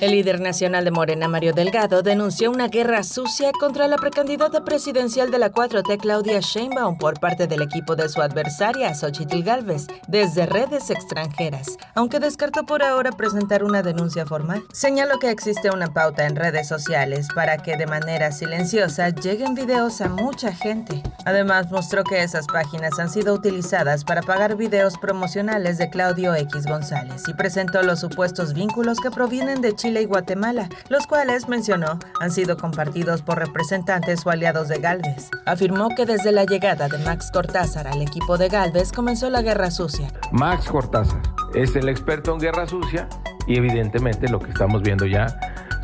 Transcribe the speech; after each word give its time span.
El 0.00 0.12
líder 0.12 0.40
nacional 0.40 0.86
de 0.86 0.90
Morena, 0.90 1.28
Mario 1.28 1.52
Delgado, 1.52 2.02
denunció 2.02 2.50
una 2.50 2.68
guerra 2.68 3.02
sucia 3.02 3.52
contra 3.52 3.86
la 3.86 3.98
precandidata 3.98 4.64
presidencial 4.64 5.30
de 5.30 5.38
la 5.38 5.52
4T, 5.52 5.98
Claudia 6.00 6.40
Sheinbaum, 6.40 6.96
por 6.96 7.20
parte 7.20 7.46
del 7.46 7.60
equipo 7.60 7.96
de 7.96 8.08
su 8.08 8.22
adversaria, 8.22 8.94
Xochitl 8.94 9.42
Gálvez, 9.42 9.88
desde 10.08 10.46
redes 10.46 10.88
extranjeras. 10.88 11.76
Aunque 11.94 12.18
descartó 12.18 12.64
por 12.64 12.82
ahora 12.82 13.12
presentar 13.12 13.62
una 13.62 13.82
denuncia 13.82 14.24
formal, 14.24 14.62
señaló 14.72 15.18
que 15.18 15.28
existe 15.28 15.70
una 15.70 15.92
pauta 15.92 16.26
en 16.26 16.34
redes 16.34 16.66
sociales 16.66 17.28
para 17.34 17.58
que 17.58 17.76
de 17.76 17.86
manera 17.86 18.32
silenciosa 18.32 19.10
lleguen 19.10 19.54
videos 19.54 20.00
a 20.00 20.08
mucha 20.08 20.50
gente. 20.50 21.02
Además, 21.26 21.70
mostró 21.70 22.04
que 22.04 22.22
esas 22.22 22.46
páginas 22.46 22.98
han 22.98 23.10
sido 23.10 23.34
utilizadas 23.34 24.04
para 24.04 24.22
pagar 24.22 24.56
videos 24.56 24.96
promocionales 24.96 25.76
de 25.76 25.90
Claudio 25.90 26.34
X 26.34 26.64
González 26.64 27.24
y 27.28 27.34
presentó 27.34 27.82
los 27.82 28.00
supuestos 28.00 28.54
vínculos 28.54 28.98
que 28.98 29.10
provienen 29.10 29.60
de 29.60 29.74
Chile 29.74 29.89
y 29.98 30.04
Guatemala, 30.04 30.68
los 30.88 31.06
cuales, 31.06 31.48
mencionó, 31.48 31.98
han 32.20 32.30
sido 32.30 32.56
compartidos 32.56 33.22
por 33.22 33.38
representantes 33.38 34.24
o 34.24 34.30
aliados 34.30 34.68
de 34.68 34.78
Galvez. 34.78 35.30
Afirmó 35.46 35.88
que 35.96 36.06
desde 36.06 36.32
la 36.32 36.44
llegada 36.44 36.88
de 36.88 36.98
Max 36.98 37.30
Cortázar 37.32 37.88
al 37.88 38.02
equipo 38.02 38.38
de 38.38 38.48
Galvez 38.48 38.92
comenzó 38.92 39.30
la 39.30 39.42
guerra 39.42 39.70
sucia. 39.70 40.12
Max 40.30 40.68
Cortázar 40.68 41.22
es 41.54 41.74
el 41.74 41.88
experto 41.88 42.32
en 42.32 42.40
guerra 42.40 42.66
sucia 42.66 43.08
y 43.46 43.56
evidentemente 43.56 44.28
lo 44.28 44.38
que 44.38 44.50
estamos 44.50 44.82
viendo 44.82 45.06
ya 45.06 45.26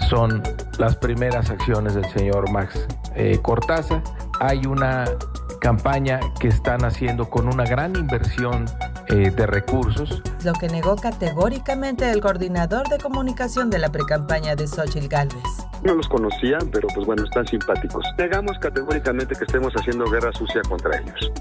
son 0.08 0.42
las 0.78 0.96
primeras 0.96 1.50
acciones 1.50 1.94
del 1.94 2.04
señor 2.10 2.50
Max 2.50 2.86
eh, 3.14 3.38
Cortázar. 3.42 4.02
Hay 4.40 4.66
una 4.66 5.06
campaña 5.60 6.20
que 6.38 6.48
están 6.48 6.84
haciendo 6.84 7.28
con 7.28 7.48
una 7.48 7.64
gran 7.64 7.96
inversión 7.96 8.66
eh, 9.08 9.30
de 9.30 9.46
recursos. 9.46 10.22
Lo 10.44 10.52
que 10.54 10.68
negó 10.68 10.96
categóricamente 10.96 12.10
el 12.10 12.20
coordinador 12.20 12.88
de 12.88 12.98
comunicación 12.98 13.70
de 13.70 13.78
la 13.78 13.90
precampaña 13.90 14.56
de 14.56 14.66
Xochitl 14.66 15.08
Galvez. 15.08 15.42
No 15.82 15.94
los 15.94 16.08
conocía, 16.08 16.58
pero 16.72 16.88
pues 16.94 17.06
bueno, 17.06 17.24
están 17.24 17.46
simpáticos. 17.46 18.04
Negamos 18.18 18.58
categóricamente 18.58 19.34
que 19.36 19.44
estemos 19.44 19.72
haciendo 19.74 20.04
guerra 20.10 20.32
sucia 20.32 20.62
contra 20.62 20.98
ellos. 20.98 21.32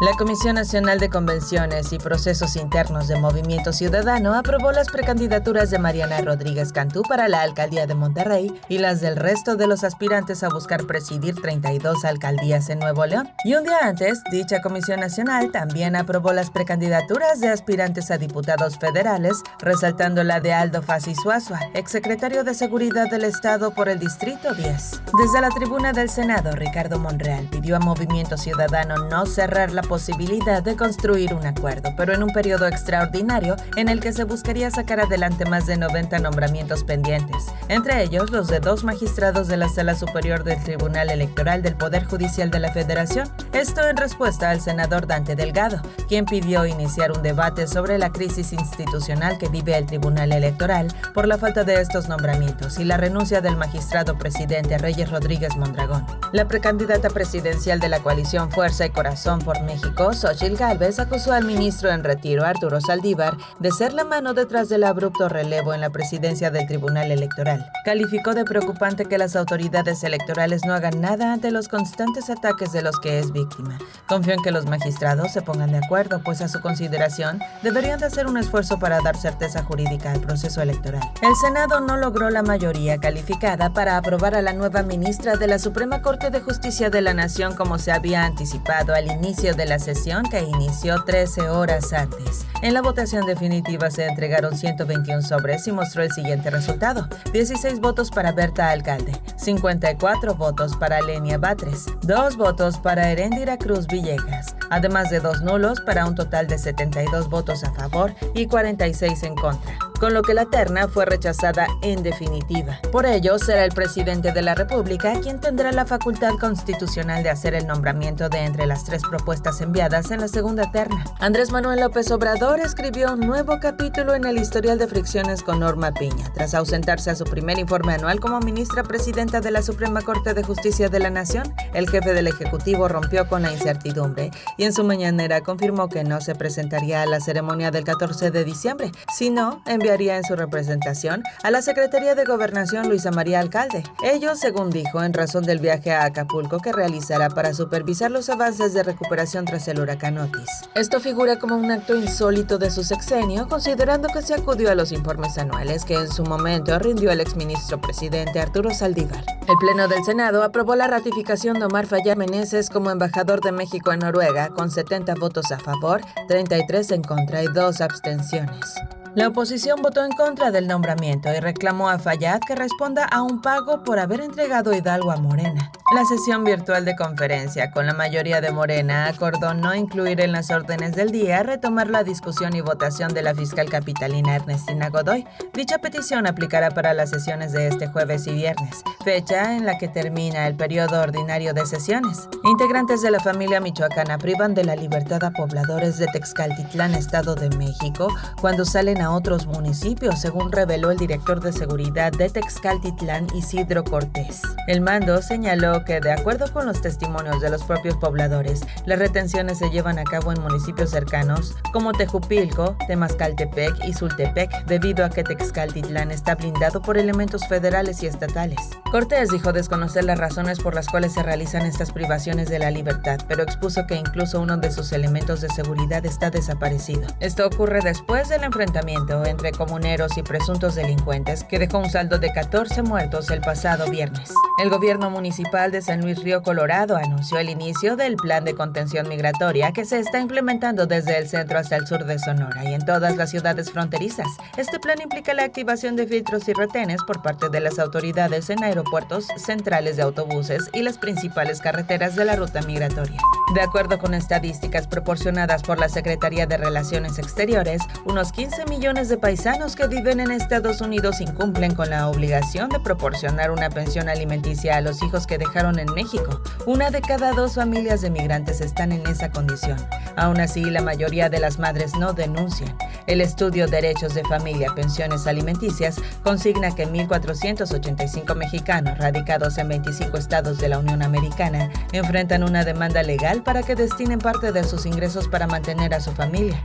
La 0.00 0.14
Comisión 0.16 0.54
Nacional 0.54 0.98
de 0.98 1.10
Convenciones 1.10 1.92
y 1.92 1.98
Procesos 1.98 2.56
Internos 2.56 3.06
de 3.06 3.20
Movimiento 3.20 3.70
Ciudadano 3.70 4.32
aprobó 4.32 4.72
las 4.72 4.88
precandidaturas 4.88 5.70
de 5.70 5.78
Mariana 5.78 6.22
Rodríguez 6.22 6.72
Cantú 6.72 7.02
para 7.02 7.28
la 7.28 7.42
alcaldía 7.42 7.86
de 7.86 7.94
Monterrey 7.94 8.50
y 8.70 8.78
las 8.78 9.02
del 9.02 9.16
resto 9.16 9.56
de 9.56 9.66
los 9.66 9.84
aspirantes 9.84 10.42
a 10.42 10.48
buscar 10.48 10.86
presidir 10.86 11.34
32 11.34 12.06
alcaldías 12.06 12.70
en 12.70 12.78
Nuevo 12.78 13.04
León. 13.04 13.28
Y 13.44 13.56
un 13.56 13.64
día 13.64 13.76
antes, 13.82 14.22
dicha 14.32 14.62
Comisión 14.62 15.00
Nacional 15.00 15.52
también 15.52 15.94
aprobó 15.94 16.32
las 16.32 16.48
precandidaturas 16.48 17.38
de 17.40 17.50
aspirantes 17.50 18.10
a 18.10 18.16
diputados 18.16 18.78
federales, 18.78 19.42
resaltando 19.58 20.24
la 20.24 20.40
de 20.40 20.54
Aldo 20.54 20.80
Fassi 20.80 21.14
Suazua, 21.14 21.60
exsecretario 21.74 22.42
de 22.42 22.54
Seguridad 22.54 23.10
del 23.10 23.24
Estado 23.24 23.72
por 23.72 23.90
el 23.90 23.98
Distrito 23.98 24.54
10. 24.54 25.02
Desde 25.18 25.40
la 25.42 25.50
tribuna 25.50 25.92
del 25.92 26.08
Senado, 26.08 26.52
Ricardo 26.52 26.98
Monreal 26.98 27.48
pidió 27.50 27.76
a 27.76 27.80
Movimiento 27.80 28.38
Ciudadano 28.38 28.96
no 29.10 29.26
cerrar 29.26 29.72
la 29.72 29.82
posibilidad 29.90 30.62
de 30.62 30.76
construir 30.76 31.34
un 31.34 31.44
acuerdo, 31.44 31.92
pero 31.96 32.14
en 32.14 32.22
un 32.22 32.30
periodo 32.30 32.68
extraordinario 32.68 33.56
en 33.74 33.88
el 33.88 33.98
que 33.98 34.12
se 34.12 34.22
buscaría 34.22 34.70
sacar 34.70 35.00
adelante 35.00 35.46
más 35.46 35.66
de 35.66 35.76
90 35.76 36.20
nombramientos 36.20 36.84
pendientes, 36.84 37.46
entre 37.66 38.04
ellos 38.04 38.30
los 38.30 38.46
de 38.46 38.60
dos 38.60 38.84
magistrados 38.84 39.48
de 39.48 39.56
la 39.56 39.68
Sala 39.68 39.96
Superior 39.96 40.44
del 40.44 40.62
Tribunal 40.62 41.10
Electoral 41.10 41.62
del 41.62 41.74
Poder 41.74 42.04
Judicial 42.04 42.52
de 42.52 42.60
la 42.60 42.72
Federación. 42.72 43.28
Esto 43.52 43.84
en 43.88 43.96
respuesta 43.96 44.50
al 44.50 44.60
senador 44.60 45.08
Dante 45.08 45.34
Delgado, 45.34 45.82
quien 46.10 46.24
pidió 46.24 46.66
iniciar 46.66 47.12
un 47.12 47.22
debate 47.22 47.68
sobre 47.68 47.96
la 47.96 48.10
crisis 48.10 48.52
institucional 48.52 49.38
que 49.38 49.48
vive 49.48 49.78
el 49.78 49.86
Tribunal 49.86 50.32
Electoral 50.32 50.88
por 51.14 51.28
la 51.28 51.38
falta 51.38 51.62
de 51.62 51.80
estos 51.80 52.08
nombramientos 52.08 52.80
y 52.80 52.84
la 52.84 52.96
renuncia 52.96 53.40
del 53.40 53.56
magistrado 53.56 54.18
presidente 54.18 54.76
Reyes 54.76 55.08
Rodríguez 55.08 55.56
Mondragón. 55.56 56.04
La 56.32 56.48
precandidata 56.48 57.10
presidencial 57.10 57.78
de 57.78 57.90
la 57.90 58.00
coalición 58.00 58.50
Fuerza 58.50 58.86
y 58.86 58.90
Corazón 58.90 59.38
por 59.38 59.62
México 59.62 60.12
Xochitl 60.12 60.56
Gálvez 60.56 60.98
acusó 60.98 61.32
al 61.32 61.44
ministro 61.44 61.90
en 61.90 62.02
retiro 62.02 62.44
Arturo 62.44 62.80
Saldívar 62.80 63.36
de 63.60 63.70
ser 63.70 63.92
la 63.92 64.02
mano 64.02 64.34
detrás 64.34 64.68
del 64.68 64.82
abrupto 64.82 65.28
relevo 65.28 65.74
en 65.74 65.80
la 65.80 65.90
presidencia 65.90 66.50
del 66.50 66.66
Tribunal 66.66 67.12
Electoral. 67.12 67.70
Calificó 67.84 68.34
de 68.34 68.44
preocupante 68.44 69.04
que 69.04 69.16
las 69.16 69.36
autoridades 69.36 70.02
electorales 70.02 70.62
no 70.66 70.74
hagan 70.74 71.00
nada 71.00 71.32
ante 71.32 71.52
los 71.52 71.68
constantes 71.68 72.30
ataques 72.30 72.72
de 72.72 72.82
los 72.82 72.98
que 72.98 73.20
es 73.20 73.30
víctima. 73.30 73.78
Confió 74.08 74.34
en 74.34 74.42
que 74.42 74.50
los 74.50 74.66
magistrados 74.66 75.32
se 75.32 75.42
pongan 75.42 75.70
de 75.70 75.78
acuerdo, 75.78 75.99
pues 76.08 76.40
a 76.40 76.48
su 76.48 76.60
consideración 76.60 77.40
deberían 77.62 78.00
de 78.00 78.06
hacer 78.06 78.26
un 78.26 78.38
esfuerzo 78.38 78.78
para 78.78 79.00
dar 79.00 79.16
certeza 79.16 79.62
jurídica 79.62 80.12
al 80.12 80.20
proceso 80.20 80.62
electoral. 80.62 81.02
El 81.22 81.36
Senado 81.36 81.80
no 81.80 81.96
logró 81.96 82.30
la 82.30 82.42
mayoría 82.42 82.98
calificada 82.98 83.70
para 83.70 83.96
aprobar 83.96 84.34
a 84.34 84.42
la 84.42 84.52
nueva 84.52 84.82
ministra 84.82 85.36
de 85.36 85.46
la 85.46 85.58
Suprema 85.58 86.02
Corte 86.02 86.30
de 86.30 86.40
Justicia 86.40 86.90
de 86.90 87.02
la 87.02 87.14
Nación 87.14 87.54
como 87.54 87.78
se 87.78 87.92
había 87.92 88.24
anticipado 88.24 88.94
al 88.94 89.10
inicio 89.10 89.54
de 89.54 89.66
la 89.66 89.78
sesión 89.78 90.24
que 90.30 90.40
inició 90.40 91.04
13 91.04 91.50
horas 91.50 91.92
antes. 91.92 92.46
En 92.62 92.74
la 92.74 92.82
votación 92.82 93.26
definitiva 93.26 93.90
se 93.90 94.06
entregaron 94.06 94.56
121 94.56 95.22
sobres 95.22 95.66
y 95.66 95.72
mostró 95.72 96.02
el 96.02 96.12
siguiente 96.12 96.50
resultado. 96.50 97.08
16 97.32 97.80
votos 97.80 98.10
para 98.10 98.32
Berta 98.32 98.70
Alcalde, 98.70 99.12
54 99.36 100.34
votos 100.34 100.76
para 100.76 101.00
Lenia 101.00 101.38
Batres, 101.38 101.86
2 102.02 102.36
votos 102.36 102.78
para 102.78 103.10
Herendira 103.10 103.56
Cruz 103.56 103.86
Villegas, 103.86 104.54
además 104.70 105.10
de 105.10 105.20
dos 105.20 105.42
nulos 105.42 105.80
para 105.80 106.06
un 106.06 106.14
total 106.14 106.46
de 106.46 106.58
72 106.58 107.28
votos 107.28 107.64
a 107.64 107.72
favor 107.72 108.14
y 108.34 108.46
46 108.46 109.22
en 109.24 109.34
contra 109.34 109.89
con 110.00 110.14
lo 110.14 110.22
que 110.22 110.32
la 110.32 110.46
terna 110.46 110.88
fue 110.88 111.04
rechazada 111.04 111.66
en 111.82 112.02
definitiva. 112.02 112.80
Por 112.90 113.04
ello, 113.04 113.38
será 113.38 113.64
el 113.64 113.72
presidente 113.72 114.32
de 114.32 114.40
la 114.40 114.54
República 114.54 115.12
quien 115.20 115.40
tendrá 115.40 115.72
la 115.72 115.84
facultad 115.84 116.32
constitucional 116.40 117.22
de 117.22 117.28
hacer 117.28 117.54
el 117.54 117.66
nombramiento 117.66 118.30
de 118.30 118.38
entre 118.38 118.66
las 118.66 118.84
tres 118.84 119.02
propuestas 119.02 119.60
enviadas 119.60 120.10
en 120.10 120.20
la 120.20 120.28
segunda 120.28 120.72
terna. 120.72 121.04
Andrés 121.20 121.52
Manuel 121.52 121.80
López 121.80 122.10
Obrador 122.10 122.60
escribió 122.60 123.12
un 123.12 123.20
nuevo 123.20 123.60
capítulo 123.60 124.14
en 124.14 124.24
el 124.24 124.38
historial 124.38 124.78
de 124.78 124.88
fricciones 124.88 125.42
con 125.42 125.60
Norma 125.60 125.92
Piña, 125.92 126.32
tras 126.32 126.54
ausentarse 126.54 127.10
a 127.10 127.14
su 127.14 127.24
primer 127.24 127.58
informe 127.58 127.92
anual 127.92 128.20
como 128.20 128.40
ministra 128.40 128.82
presidenta 128.82 129.40
de 129.42 129.50
la 129.50 129.60
Suprema 129.60 130.00
Corte 130.00 130.32
de 130.32 130.42
Justicia 130.42 130.88
de 130.88 131.00
la 131.00 131.10
Nación. 131.10 131.52
El 131.74 131.90
jefe 131.90 132.14
del 132.14 132.26
Ejecutivo 132.26 132.88
rompió 132.88 133.28
con 133.28 133.42
la 133.42 133.52
incertidumbre 133.52 134.30
y 134.56 134.64
en 134.64 134.72
su 134.72 134.82
mañanera 134.82 135.42
confirmó 135.42 135.88
que 135.90 136.04
no 136.04 136.22
se 136.22 136.34
presentaría 136.34 137.02
a 137.02 137.06
la 137.06 137.20
ceremonia 137.20 137.70
del 137.70 137.84
14 137.84 138.30
de 138.30 138.44
diciembre, 138.44 138.92
sino 139.14 139.62
enviar 139.66 139.89
en 139.90 140.22
su 140.22 140.36
representación 140.36 141.24
a 141.42 141.50
la 141.50 141.62
Secretaría 141.62 142.14
de 142.14 142.24
Gobernación 142.24 142.88
Luisa 142.88 143.10
María 143.10 143.40
Alcalde. 143.40 143.82
Ello, 144.04 144.36
según 144.36 144.70
dijo, 144.70 145.02
en 145.02 145.12
razón 145.12 145.44
del 145.44 145.58
viaje 145.58 145.92
a 145.92 146.04
Acapulco 146.04 146.60
que 146.60 146.70
realizará 146.70 147.28
para 147.28 147.54
supervisar 147.54 148.12
los 148.12 148.28
avances 148.30 148.72
de 148.72 148.84
recuperación 148.84 149.46
tras 149.46 149.66
el 149.66 149.80
huracán 149.80 150.18
Otis. 150.18 150.48
Esto 150.76 151.00
figura 151.00 151.40
como 151.40 151.56
un 151.56 151.72
acto 151.72 151.96
insólito 151.96 152.56
de 152.56 152.70
su 152.70 152.84
sexenio, 152.84 153.48
considerando 153.48 154.08
que 154.08 154.22
se 154.22 154.34
acudió 154.34 154.70
a 154.70 154.76
los 154.76 154.92
informes 154.92 155.36
anuales 155.38 155.84
que 155.84 155.94
en 155.94 156.08
su 156.08 156.22
momento 156.22 156.78
rindió 156.78 157.10
el 157.10 157.20
exministro 157.20 157.80
presidente 157.80 158.38
Arturo 158.38 158.70
Saldívar. 158.72 159.24
El 159.48 159.56
Pleno 159.56 159.88
del 159.88 160.04
Senado 160.04 160.44
aprobó 160.44 160.76
la 160.76 160.86
ratificación 160.86 161.58
de 161.58 161.64
Omar 161.64 161.86
Fayad 161.86 162.16
Meneses 162.16 162.70
como 162.70 162.90
embajador 162.90 163.40
de 163.40 163.50
México 163.50 163.92
en 163.92 163.98
Noruega, 163.98 164.50
con 164.50 164.70
70 164.70 165.16
votos 165.16 165.50
a 165.50 165.58
favor, 165.58 166.00
33 166.28 166.92
en 166.92 167.02
contra 167.02 167.42
y 167.42 167.48
2 167.48 167.80
abstenciones. 167.80 168.76
La 169.16 169.26
oposición 169.26 169.82
votó 169.82 170.04
en 170.04 170.12
contra 170.12 170.52
del 170.52 170.68
nombramiento 170.68 171.32
y 171.32 171.40
reclamó 171.40 171.88
a 171.88 171.98
Fayad 171.98 172.40
que 172.46 172.54
responda 172.54 173.04
a 173.04 173.22
un 173.22 173.42
pago 173.42 173.82
por 173.82 173.98
haber 173.98 174.20
entregado 174.20 174.72
Hidalgo 174.72 175.10
a 175.10 175.16
Morena. 175.16 175.72
La 175.92 176.04
sesión 176.04 176.44
virtual 176.44 176.84
de 176.84 176.94
conferencia 176.94 177.72
con 177.72 177.84
la 177.84 177.92
mayoría 177.92 178.40
de 178.40 178.52
Morena 178.52 179.08
acordó 179.08 179.54
no 179.54 179.74
incluir 179.74 180.20
en 180.20 180.30
las 180.30 180.48
órdenes 180.52 180.94
del 180.94 181.10
día 181.10 181.42
retomar 181.42 181.90
la 181.90 182.04
discusión 182.04 182.54
y 182.54 182.60
votación 182.60 183.12
de 183.12 183.22
la 183.22 183.34
fiscal 183.34 183.68
capitalina 183.68 184.36
Ernestina 184.36 184.88
Godoy. 184.88 185.26
Dicha 185.52 185.78
petición 185.78 186.28
aplicará 186.28 186.70
para 186.70 186.94
las 186.94 187.10
sesiones 187.10 187.50
de 187.50 187.66
este 187.66 187.88
jueves 187.88 188.28
y 188.28 188.34
viernes, 188.34 188.84
fecha 189.02 189.56
en 189.56 189.66
la 189.66 189.78
que 189.78 189.88
termina 189.88 190.46
el 190.46 190.54
periodo 190.54 191.00
ordinario 191.00 191.54
de 191.54 191.66
sesiones. 191.66 192.28
Integrantes 192.44 193.02
de 193.02 193.10
la 193.10 193.18
familia 193.18 193.58
michoacana 193.58 194.16
privan 194.16 194.54
de 194.54 194.62
la 194.62 194.76
libertad 194.76 195.24
a 195.24 195.32
pobladores 195.32 195.98
de 195.98 196.06
Texcaltitlán, 196.06 196.94
Estado 196.94 197.34
de 197.34 197.50
México, 197.56 198.06
cuando 198.40 198.64
salen 198.64 199.02
a 199.02 199.10
otros 199.10 199.48
municipios, 199.48 200.20
según 200.20 200.52
reveló 200.52 200.92
el 200.92 200.98
director 200.98 201.40
de 201.40 201.52
seguridad 201.52 202.12
de 202.12 202.30
Texcaltitlán, 202.30 203.26
Isidro 203.34 203.82
Cortés. 203.82 204.40
El 204.68 204.82
mando 204.82 205.20
señaló 205.20 205.79
que, 205.84 206.00
de 206.00 206.12
acuerdo 206.12 206.52
con 206.52 206.66
los 206.66 206.80
testimonios 206.80 207.40
de 207.40 207.50
los 207.50 207.64
propios 207.64 207.96
pobladores, 207.96 208.62
las 208.86 208.98
retenciones 208.98 209.58
se 209.58 209.70
llevan 209.70 209.98
a 209.98 210.04
cabo 210.04 210.32
en 210.32 210.40
municipios 210.40 210.90
cercanos 210.90 211.54
como 211.72 211.92
Tejupilco, 211.92 212.76
Temascaltepec 212.86 213.84
y 213.86 213.92
Sultepec, 213.92 214.64
debido 214.66 215.04
a 215.04 215.10
que 215.10 215.24
Texcaltitlán 215.24 216.10
está 216.10 216.34
blindado 216.34 216.82
por 216.82 216.98
elementos 216.98 217.46
federales 217.46 218.02
y 218.02 218.06
estatales. 218.06 218.58
Cortés 218.90 219.30
dijo 219.30 219.52
desconocer 219.52 220.04
las 220.04 220.18
razones 220.18 220.58
por 220.58 220.74
las 220.74 220.88
cuales 220.88 221.12
se 221.12 221.22
realizan 221.22 221.66
estas 221.66 221.92
privaciones 221.92 222.48
de 222.48 222.58
la 222.58 222.70
libertad, 222.70 223.18
pero 223.28 223.42
expuso 223.42 223.86
que 223.86 223.94
incluso 223.94 224.40
uno 224.40 224.56
de 224.56 224.70
sus 224.70 224.92
elementos 224.92 225.40
de 225.40 225.48
seguridad 225.48 226.04
está 226.06 226.30
desaparecido. 226.30 227.06
Esto 227.20 227.46
ocurre 227.46 227.80
después 227.82 228.28
del 228.28 228.44
enfrentamiento 228.44 229.24
entre 229.24 229.52
comuneros 229.52 230.16
y 230.16 230.22
presuntos 230.22 230.74
delincuentes 230.74 231.44
que 231.44 231.58
dejó 231.58 231.78
un 231.78 231.90
saldo 231.90 232.18
de 232.18 232.32
14 232.32 232.82
muertos 232.82 233.30
el 233.30 233.40
pasado 233.40 233.88
viernes. 233.90 234.32
El 234.62 234.70
gobierno 234.70 235.10
municipal 235.10 235.59
de 235.68 235.82
San 235.82 236.00
Luis 236.00 236.22
Río 236.22 236.42
Colorado 236.42 236.96
anunció 236.96 237.38
el 237.38 237.50
inicio 237.50 237.94
del 237.94 238.16
plan 238.16 238.46
de 238.46 238.54
contención 238.54 239.06
migratoria 239.08 239.72
que 239.72 239.84
se 239.84 239.98
está 239.98 240.18
implementando 240.18 240.86
desde 240.86 241.18
el 241.18 241.28
centro 241.28 241.58
hasta 241.58 241.76
el 241.76 241.86
sur 241.86 242.06
de 242.06 242.18
Sonora 242.18 242.64
y 242.64 242.72
en 242.72 242.86
todas 242.86 243.16
las 243.16 243.30
ciudades 243.30 243.70
fronterizas. 243.70 244.26
Este 244.56 244.80
plan 244.80 245.02
implica 245.02 245.34
la 245.34 245.44
activación 245.44 245.96
de 245.96 246.06
filtros 246.06 246.48
y 246.48 246.54
retenes 246.54 247.02
por 247.06 247.20
parte 247.20 247.50
de 247.50 247.60
las 247.60 247.78
autoridades 247.78 248.48
en 248.48 248.64
aeropuertos, 248.64 249.26
centrales 249.36 249.96
de 249.98 250.02
autobuses 250.02 250.70
y 250.72 250.82
las 250.82 250.96
principales 250.96 251.60
carreteras 251.60 252.16
de 252.16 252.24
la 252.24 252.36
ruta 252.36 252.62
migratoria. 252.62 253.20
De 253.54 253.60
acuerdo 253.60 253.98
con 253.98 254.14
estadísticas 254.14 254.86
proporcionadas 254.86 255.62
por 255.62 255.78
la 255.78 255.88
Secretaría 255.90 256.46
de 256.46 256.56
Relaciones 256.56 257.18
Exteriores, 257.18 257.82
unos 258.06 258.32
15 258.32 258.64
millones 258.66 259.08
de 259.08 259.18
paisanos 259.18 259.76
que 259.76 259.88
viven 259.88 260.20
en 260.20 260.30
Estados 260.30 260.80
Unidos 260.80 261.20
incumplen 261.20 261.74
con 261.74 261.90
la 261.90 262.08
obligación 262.08 262.70
de 262.70 262.80
proporcionar 262.80 263.50
una 263.50 263.68
pensión 263.68 264.08
alimenticia 264.08 264.76
a 264.76 264.80
los 264.80 265.02
hijos 265.02 265.26
que 265.26 265.36
dejaron 265.50 265.80
en 265.80 265.92
México. 265.94 266.40
Una 266.64 266.90
de 266.90 267.00
cada 267.00 267.32
dos 267.32 267.56
familias 267.56 268.02
de 268.02 268.10
migrantes 268.10 268.60
están 268.60 268.92
en 268.92 269.04
esa 269.08 269.32
condición. 269.32 269.76
Aún 270.16 270.38
así, 270.38 270.62
la 270.70 270.80
mayoría 270.80 271.28
de 271.28 271.40
las 271.40 271.58
madres 271.58 271.96
no 271.96 272.12
denuncian. 272.12 272.76
El 273.08 273.20
estudio 273.20 273.66
Derechos 273.66 274.14
de 274.14 274.22
Familia, 274.22 274.72
Pensiones 274.76 275.26
Alimenticias 275.26 275.96
consigna 276.22 276.72
que 276.72 276.86
1.485 276.86 278.36
mexicanos 278.36 278.96
radicados 278.98 279.58
en 279.58 279.68
25 279.68 280.16
estados 280.18 280.58
de 280.58 280.68
la 280.68 280.78
Unión 280.78 281.02
Americana 281.02 281.68
enfrentan 281.92 282.44
una 282.44 282.64
demanda 282.64 283.02
legal 283.02 283.42
para 283.42 283.64
que 283.64 283.74
destinen 283.74 284.20
parte 284.20 284.52
de 284.52 284.62
sus 284.62 284.86
ingresos 284.86 285.26
para 285.26 285.48
mantener 285.48 285.94
a 285.94 286.00
su 286.00 286.12
familia. 286.12 286.62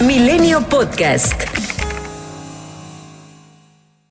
Milenio 0.00 0.60
Podcast. 0.68 1.59